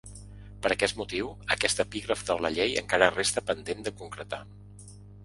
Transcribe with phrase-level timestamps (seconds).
[0.65, 4.41] Per aquest motiu, aquest epígraf de la llei encara resta pendent de concretar.